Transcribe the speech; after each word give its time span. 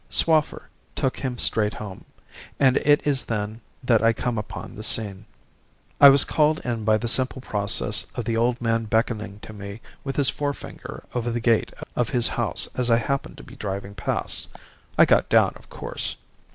Swaffer 0.09 0.63
took 0.95 1.19
him 1.19 1.37
straight 1.37 1.75
home. 1.75 2.05
And 2.59 2.77
it 2.77 3.05
is 3.05 3.25
then 3.25 3.61
that 3.83 4.01
I 4.01 4.13
come 4.13 4.35
upon 4.39 4.73
the 4.73 4.81
scene. 4.81 5.27
"I 5.99 6.09
was 6.09 6.25
called 6.25 6.59
in 6.65 6.83
by 6.83 6.97
the 6.97 7.07
simple 7.07 7.39
process 7.39 8.07
of 8.15 8.25
the 8.25 8.35
old 8.35 8.59
man 8.59 8.85
beckoning 8.85 9.37
to 9.41 9.53
me 9.53 9.79
with 10.03 10.15
his 10.15 10.31
forefinger 10.31 11.03
over 11.13 11.29
the 11.29 11.39
gate 11.39 11.71
of 11.95 12.09
his 12.09 12.29
house 12.29 12.67
as 12.73 12.89
I 12.89 12.97
happened 12.97 13.37
to 13.37 13.43
be 13.43 13.55
driving 13.55 13.93
past. 13.93 14.47
I 14.97 15.05
got 15.05 15.29
down, 15.29 15.53
of 15.55 15.69
course. 15.69 16.15